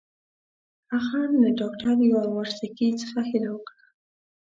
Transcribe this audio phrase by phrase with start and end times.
[0.97, 3.83] اخند له ډاکټر یاورسکي څخه هیله وکړه.